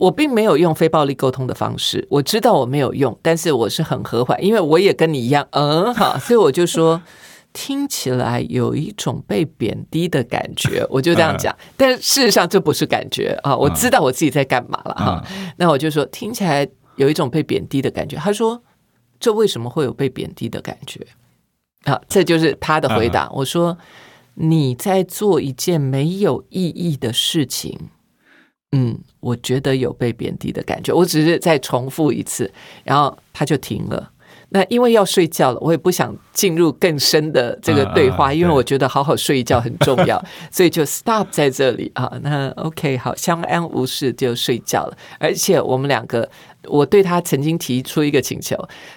[0.00, 7.02] 我并没有用非暴力沟通的方式，我知道我没有用，但是我是很和缓，因为我也跟你一样，嗯，好，所以我就说
[7.52, 15.24] 听起来有一种被贬低的感觉， 我就这样讲，但事实上这不是感觉啊，我知道我自己在干嘛了哈，
[15.58, 18.62] 那我就说听起来有一种被贬低的感觉，他说
[19.18, 21.06] 这为什么会有被贬低的感觉？
[21.84, 23.30] 啊，这就是他的回答。
[23.34, 23.76] 我说
[24.34, 27.90] 你在做一件没有意义的事情。
[28.72, 30.92] 嗯，我觉得有被贬低的感觉。
[30.92, 32.50] 我只是再重复一次，
[32.82, 34.10] 然后他就停了。
[34.52, 42.12] 那因为要睡觉了，我也不想进入更深的这个对话，因为我觉得好好睡一觉很重要， 所以就 stop 在这里啊。
[42.20, 44.96] 那 OK，好，相安无事就睡觉了。
[45.20, 46.28] 而且我们两个，
[46.64, 48.56] 我对他曾经提出一个请求，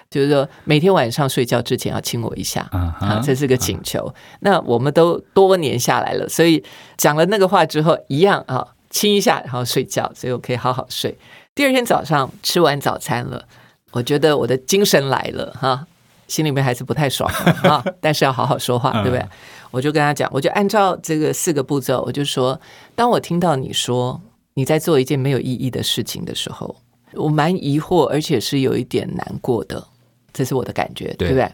[0.10, 4.12] 就是说每天晚上睡觉之前要亲我一下啊，这是个请求。
[4.40, 6.64] 那我们都多年下来了，所以
[6.98, 8.70] 讲了那个话之后，一样啊。
[8.93, 11.17] 亲一下，然后睡觉，所以我可以好好睡。
[11.56, 13.43] 第二天早上吃完早餐了，
[13.91, 15.86] 我觉得我的精神来了哈，
[16.27, 17.29] 心里面还是不太爽
[17.63, 19.25] 啊， 但是要好好说话，对不对？
[19.71, 22.62] 我就跟他讲，我就按照这个四个步骤，我就说，
[22.95, 24.21] 当我听到你说
[24.53, 26.75] 你在做一件没有意义的事情的时候，
[27.13, 29.84] 我蛮疑惑，而且是有一点难过的，
[30.32, 31.51] 这是我的感觉，对不对？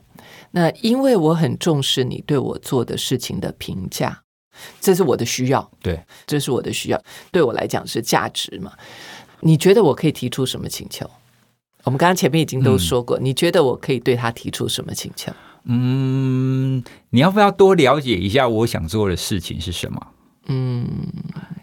[0.51, 4.21] 那因为我很重视你对我做的事情的评价。
[4.79, 8.73] 这是我的需要，对，这是我的需要，对我来讲是价值嘛？
[9.41, 11.09] 你觉得我可以提出什么请求？
[11.85, 15.31] 我们刚刚前面已经都说过，嗯，你觉得我可以对他提出什么请求？
[15.63, 20.07] 嗯，你要不要多了解一下我想做的事情是什么？
[20.47, 21.07] 嗯，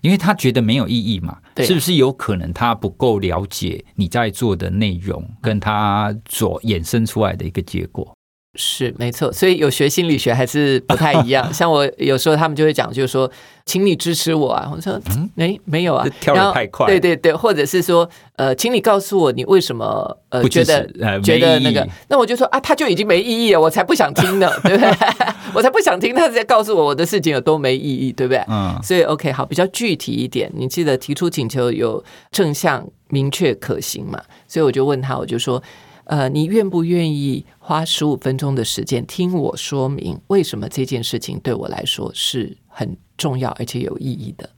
[0.00, 8.15] 因为他觉得没有意义嘛，对，是不是有可能他不够了解你在做的内容，跟他所衍生出来的一个结果？
[8.57, 11.51] 是没错，所以有学心理学还是不太一样。
[11.55, 13.31] 像我有时候他们就会讲，就是说，
[13.64, 14.71] 请你支持我啊。
[14.75, 16.87] 我说，嗯，哎，没有啊，跳得太快。
[16.87, 24.90] 对对对，或者是说，呃，请你告诉我你为什么呃觉得呃觉得那个，那我就说啊，他就已经没意义了，我才不想听呢，对不对？
[25.55, 28.42] 我才不想听他在告诉我我的事情有多没意义，对不对？
[28.49, 28.79] 嗯。
[28.83, 34.21] 所以 OK，好，比较具体一点，你记得提出请求有正向、明确、可行嘛？
[34.49, 35.62] 所以我就问他，我就说。
[36.07, 44.49] 呃，你愿不愿意花十五分钟的时间听我说明为什么这件事情对我来说是很重要而且有意义的？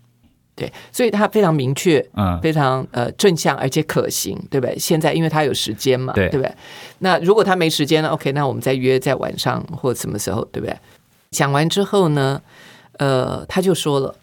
[0.54, 4.76] 对，所以他非常明确，嗯，非常呃正向而且可行，对不对？
[4.78, 6.52] 现在因为他有时间嘛，对，对不对？
[6.98, 10.76] 那如果他没时间呢？OK，那我们再约在晚上或什么时候，对不对？
[11.30, 12.42] 讲完之后呢，
[12.98, 14.14] 呃，他就说了，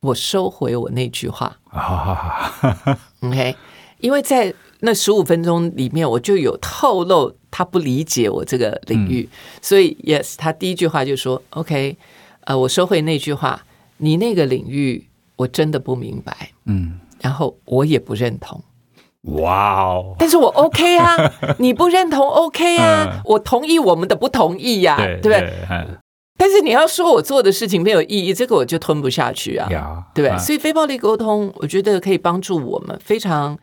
[0.00, 1.56] 我收回我那句话，
[3.22, 3.54] OK。
[4.00, 11.96] 因为在那十五分钟里面，我就有透露他不理解我这个领域，嗯、所以 yes，他第一句话就说 OK，
[12.44, 13.60] 呃，我收回那句话，
[13.96, 18.62] 你那个领域我真的不明白，嗯，然后我也不认同，
[19.40, 21.16] 哇哦，但是我 OK 啊，
[21.58, 25.52] 你不认同 OK 啊，嗯、我同意我们的不同意呀、啊，对，对不对？
[25.70, 25.98] 嗯、
[26.38, 29.66] 但是你要说我做的事情没有意义，这个我就吞不下去啊，
[30.14, 30.36] 对不对？
[30.36, 33.58] 嗯、所以非暴力沟通，我觉得可以帮助我们非常。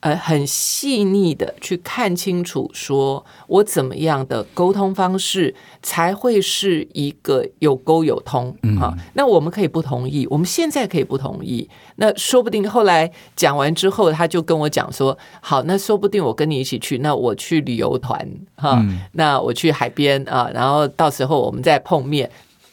[0.00, 8.96] 呃，很细腻的去看清楚，说我怎么样的沟通方式才会是一个有沟有通啊？
[9.12, 18.82] 那我们可以不同意，我们现在可以不同意，那说不定后来讲完之后，他就跟我讲说，好，那说不定我跟你一起去，那我去旅游团哈，
[19.12, 22.30] 那我去海边啊，然后到时候我们再碰面，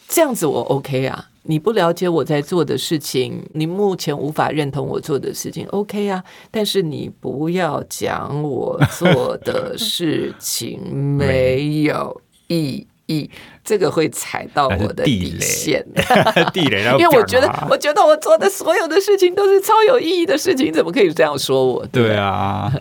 [0.07, 1.27] 这样子我 OK 啊。
[1.47, 6.23] 你不了解我在做的事情，你目前无法认同我做的事情，OK 啊？
[6.51, 13.29] 但是你不要讲我做的事情 没有意义。
[13.63, 15.85] 这个会踩到我的底线，
[16.53, 16.85] 地雷。
[16.97, 21.85] 因为我觉得，我觉得我做的所有的事情都是超有意义的事情，怎么可以这样说我？
[21.87, 22.71] 对啊，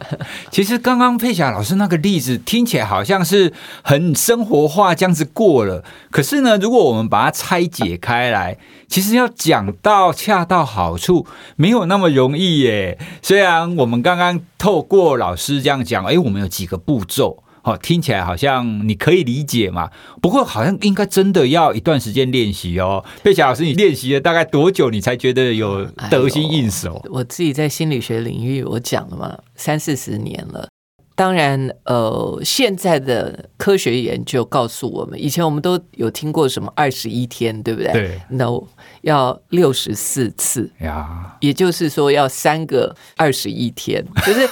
[0.48, 3.52] 其实刚刚佩霞老师那个例子听起来好像是
[3.82, 5.82] 很生活化，这样子过了。
[6.12, 8.56] 可是呢，如果我们把它拆解开来，
[8.86, 12.96] 其实要讲到恰到好处，没有那么容易耶。
[13.22, 17.42] 虽然我们刚刚透过老师这样讲，哎，我们有几个步骤。
[17.66, 19.90] 哦，听起来好像你可以理解嘛，
[20.22, 23.04] 不过好像应该真的要一段时间练习哦。
[23.24, 27.02] 贝霞老师，你练习了大概多久，你才觉得有得心应手？
[27.04, 30.68] 哎，我自己在心理学领域，我讲了嘛，三四十年了。
[31.16, 37.90] 当然，呃，现在的科学研究告诉我们，以前我们都有听过什么二十一天，对不对？
[37.92, 38.62] 对，no，
[39.00, 44.48] 要六十四次呀，也就是说要三个二十一天，就是。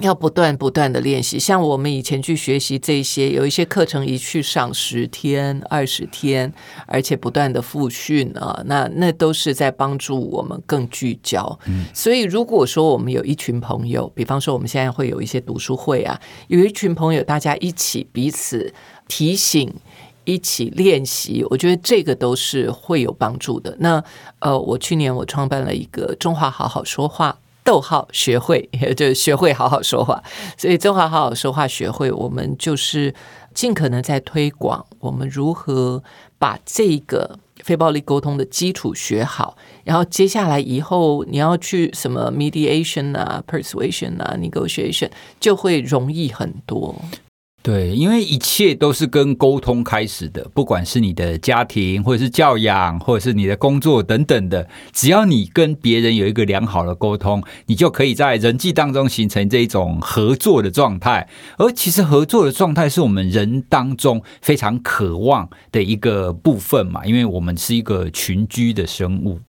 [0.00, 6.52] 要不断不断的练习，像我们以前去学习这些，有一些课程一去上十天、二十天，
[6.86, 11.58] 而且不断的复训啊，那那都是在帮助我们更聚焦。
[11.66, 18.72] 嗯，所以如果说我们有一群朋友，比方说我们现在会有一些读书会啊，有一群朋友大家一起彼此
[19.08, 19.74] 提醒、
[20.24, 23.76] 一起练习，我觉得这个都是会有帮助的。
[23.80, 24.00] 那
[24.38, 27.36] 呃，我去年我创办了一个中华好好说话。
[27.68, 28.66] 逗号学会，
[28.96, 30.22] 就学会好好说话，
[30.56, 33.14] 所以中华好好说话学会，我们就是
[33.52, 36.02] 尽可能在推广我们如何
[36.38, 39.54] 把这个非暴力沟通的基础学好，
[39.84, 46.94] 然后接下来以后你要去什么 mediation 啊、persuasion 啊、negotiation 就会容易很多。
[47.68, 61.28] 对，因为一切都是跟沟通开始的，不管是你的家庭，或者是教养，或者是你的工作等等的，只要你跟别人有一个良好的沟通，你就可以在人际当中形成这一种合作的状态。
[61.58, 69.40] 而其实合作的状态是我们人当中非常渴望的一个部分嘛，因为我们是一个群居的生物。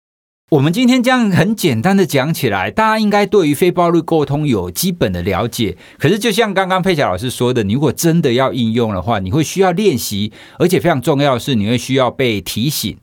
[0.50, 5.78] 我们今天这样很简单的讲起来，大家应该对于非暴力沟通有基本的了解。
[6.00, 12.98] 可是，就像刚刚佩霞老师说的，你如果真的要应用的话，你会需要练习，而且非常重要的是，你会需要被提醒。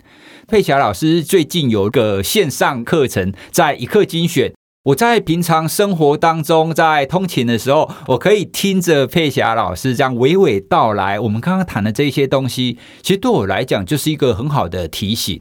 [0.48, 4.52] 佩霞老师最近有一个线上课程，在一课精选。
[4.86, 11.20] 我在平常生活当中，在通勤的时候，我可以听着佩霞老师这样娓娓道来。
[11.20, 15.40] 我们刚刚谈的这些东西，其实对我来讲就是一个很好的提醒。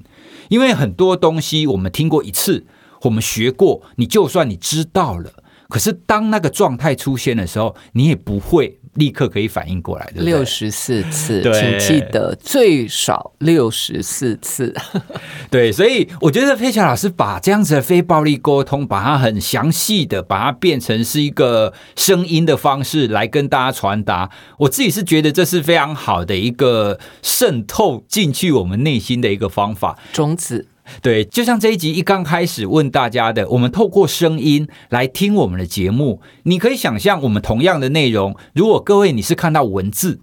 [0.49, 2.65] 因为很多东西我们听过一次，
[3.03, 5.31] 我们学过，你就算你知道了，
[5.69, 10.21] 可是当那个状态出现的时候，你也不会立刻可以反应过来的。
[10.21, 14.73] 六十四次，对请记得最少六十四次。
[15.49, 24.29] 对，所以我觉得佩霞老师把这样子的非暴力沟通，把它很详细的把它变成是一个声音的方式来跟大家传达。
[24.59, 29.97] 我自己是觉得这是非常好的一个渗透进去我们内心的一个方法。
[30.11, 30.67] 种子。
[31.01, 40.19] 对，就像这一集一刚开始问大家的，我们透过声音来听我们的节目，你可以想象，我们同样的内容，如果各位你是看到文字，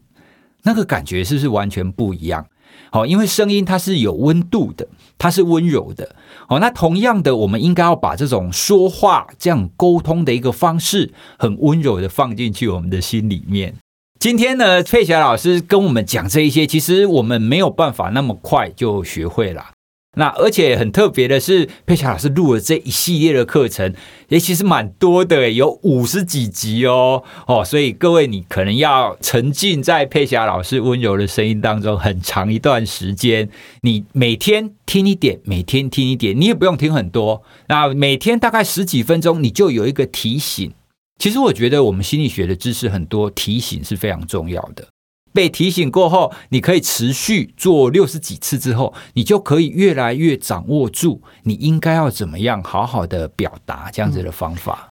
[0.64, 2.46] 那个感觉是不是完全不一样？
[2.90, 4.86] 好，因为声音它是有温度的，
[5.18, 6.14] 它是温柔的。
[6.48, 13.74] 好，那同样的，我们应该要把这种说话这样沟通的一个方式，很温柔的放进去我们的心里面。
[14.18, 19.70] 今天呢，佩霞老师跟我们讲这一些，其实我们没有办法那么快就学会了。
[20.14, 23.94] 那而且很特别的是，佩霞老师录了这一系列的课程，
[24.28, 33.48] 也其实蛮多的，有五十几集哦哦，所以各位你可能要沉浸在佩霞老师温柔的声音当中很长一段时间。
[33.80, 40.70] 你每天听一点，每天听一点，你也不用听很多，那每天大概十几分钟，你就有一个提醒。
[41.18, 44.86] 其实我觉得我们心理学的知识很多，提醒是非常重要的。
[45.32, 54.88] 被提醒过后，你可以持续做六十几次之后，你就可以越来越掌握住你应该要怎么样好好的表达这样子的方法。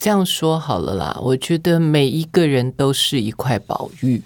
[0.00, 4.20] 这样说好了啦，我觉得每一个人都是一块宝玉，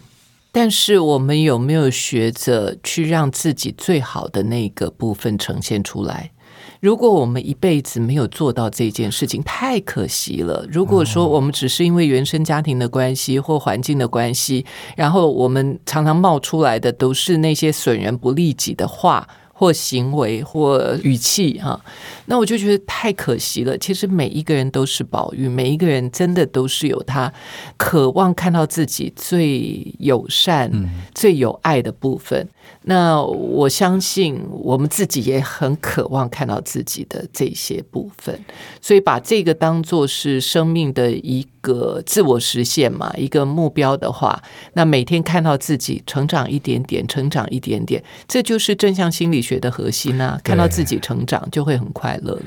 [0.50, 6.32] 但是我们有没有学着去让自己最好的那个部分呈现出来？
[6.80, 10.66] 如果我们一辈子没有做到这件事情，太可惜了。
[10.70, 14.64] 如果说我们只是因为原生家庭的关系或环境的关系，
[14.96, 19.26] 然后我们常常冒出来的都是那些损人不利己的话。
[19.58, 21.80] 或行为或语气哈，
[22.26, 23.78] 那我就觉得太可惜了。
[23.78, 27.32] 其实每一个人都是宝玉，每一个人真的都是有他
[27.78, 32.46] 渴望看到自己最友善、嗯、最有爱的部分。
[32.82, 38.38] 那我相信我们自己也很渴望看到自己的这些部分，
[38.80, 44.40] 所以把这个当做是生命的一个自我实现嘛，一个目标的话，
[44.74, 50.40] 那每天看到自己成长一点点，成长一点点，这就是正向心理学的核心啊！
[50.44, 52.44] 看到自己成长，就会很快乐了。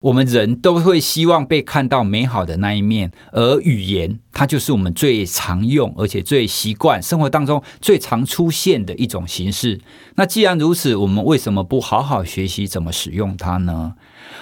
[0.00, 9.78] 我们人都会希望被看到美好的那一面，而语言它就是我们最常用，而且最习惯生活当中最常出现的一种形式。
[10.14, 13.92] 那既然如此，我们为什么不好好学习怎么使用它呢？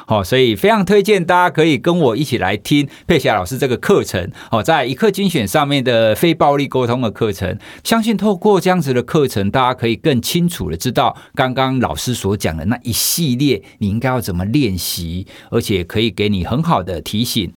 [0.07, 4.31] 好，所以非常推荐大家可以跟我一起来听佩霞老师这个课程。
[4.51, 17.53] 好，在一课精选上面的非暴力沟通的课程，相信透过这样子的课程，大家可以更清楚的知道刚刚老师所讲的那一系列，你应该要怎么练习，而且可以给你很好的提醒。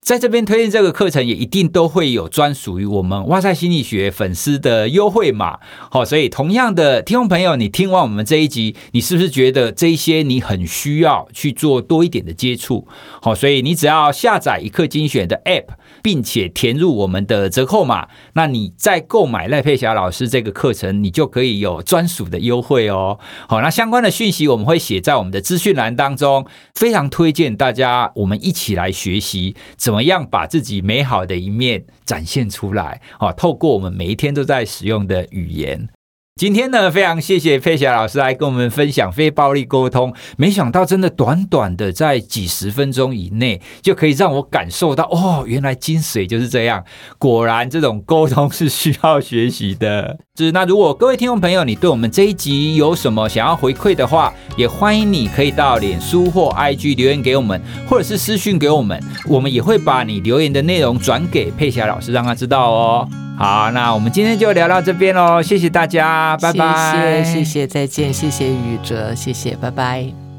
[0.00, 5.58] 在这边推荐这个课程，也一定都会有专属于我们哇塞心理学粉丝的优惠码。
[5.90, 12.88] 好，所以同样的听众朋友，你听完我们这一集，你是不是觉得这一些你很需要去做多一点的接触？
[13.20, 15.66] 好，所以你只要下载一刻精选的 App。
[16.02, 23.18] 并且填入我们的折扣码，那你再购买赖佩霞老师这个课程，你就可以有专属的优惠哦。
[23.48, 33.00] 好，那相关的讯息我们会写在我们的资讯栏当中，非常推荐大家，我们一起来学习怎么样把自己美好的一面展现出来。
[33.18, 35.88] 好，透过我们每一天都在使用的语言。
[36.36, 40.14] 今天呢，非常谢谢佩霞老师来跟我们分享非暴力沟通。
[40.38, 46.82] 没想到，真的短短的在几十分钟以内，就可以让我感受到哦，原来精髓就是这样。
[47.18, 50.18] 果然，这种沟通是需要学习的。
[50.38, 63.08] 是那，如果各位听众朋友，你对我们这一集有什么想要回馈的话，也欢迎你可以到脸书或 IG 留言给我们，或者是私讯给我们，我们也会把你留言的内容转给佩霞老师，让他知道哦。
[63.40, 70.29] 好，那我们今天就聊到这边喽，谢谢大家，拜拜，谢谢，谢谢，再见，谢谢宇哲，谢谢，拜拜。